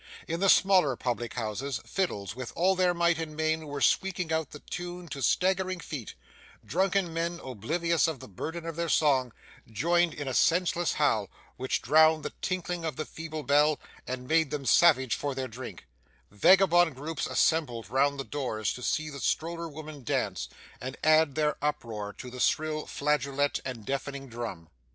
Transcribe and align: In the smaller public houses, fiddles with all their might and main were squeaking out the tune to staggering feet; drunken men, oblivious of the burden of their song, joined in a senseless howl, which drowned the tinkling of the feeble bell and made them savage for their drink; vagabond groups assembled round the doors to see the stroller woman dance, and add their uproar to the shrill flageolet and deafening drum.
In 0.27 0.39
the 0.39 0.49
smaller 0.49 0.95
public 0.95 1.35
houses, 1.35 1.79
fiddles 1.85 2.35
with 2.35 2.51
all 2.55 2.73
their 2.75 2.91
might 2.91 3.19
and 3.19 3.35
main 3.37 3.67
were 3.67 3.81
squeaking 3.81 4.33
out 4.33 4.49
the 4.49 4.57
tune 4.57 5.07
to 5.09 5.21
staggering 5.21 5.79
feet; 5.79 6.15
drunken 6.65 7.13
men, 7.13 7.39
oblivious 7.43 8.07
of 8.07 8.19
the 8.19 8.27
burden 8.27 8.65
of 8.65 8.75
their 8.75 8.89
song, 8.89 9.31
joined 9.71 10.15
in 10.15 10.27
a 10.27 10.33
senseless 10.33 10.93
howl, 10.93 11.29
which 11.55 11.83
drowned 11.83 12.23
the 12.25 12.33
tinkling 12.41 12.83
of 12.83 12.95
the 12.95 13.05
feeble 13.05 13.43
bell 13.43 13.79
and 14.07 14.27
made 14.27 14.49
them 14.49 14.65
savage 14.65 15.13
for 15.13 15.35
their 15.35 15.47
drink; 15.47 15.85
vagabond 16.31 16.95
groups 16.95 17.27
assembled 17.27 17.87
round 17.87 18.19
the 18.19 18.23
doors 18.23 18.73
to 18.73 18.81
see 18.81 19.11
the 19.11 19.19
stroller 19.19 19.69
woman 19.69 20.03
dance, 20.03 20.49
and 20.81 20.97
add 21.03 21.35
their 21.35 21.57
uproar 21.61 22.11
to 22.11 22.31
the 22.31 22.39
shrill 22.39 22.87
flageolet 22.87 23.59
and 23.63 23.85
deafening 23.85 24.27
drum. 24.27 24.67